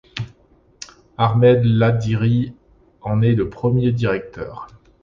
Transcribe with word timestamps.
Ahmed 1.19 1.61
Lahdhiri 1.63 2.55
en 3.03 3.21
est 3.21 3.35
le 3.35 3.49
premier 3.51 3.91
directeur. 3.91 4.65